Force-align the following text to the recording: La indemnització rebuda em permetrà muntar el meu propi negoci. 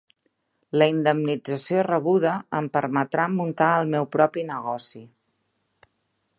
La 0.81 0.85
indemnització 0.93 1.83
rebuda 1.89 2.31
em 2.61 2.71
permetrà 2.77 3.29
muntar 3.37 3.71
el 3.83 3.95
meu 3.95 4.11
propi 4.19 4.47
negoci. 4.51 5.07